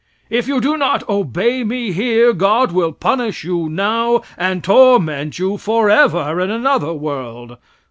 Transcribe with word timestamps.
If 0.31 0.47
you 0.47 0.59
do 0.59 0.77
not 0.77 1.07
obey 1.07 1.63
me 1.63 1.91
here, 1.91 2.33
God 2.33 2.71
will 2.71 2.91
punish 2.91 3.43
you 3.43 3.69
now 3.69 4.23
and 4.35 4.63
torment 4.63 5.37
you 5.37 5.57
forever 5.59 6.39
in 6.39 6.49
another 6.49 6.91
world. 6.91 7.57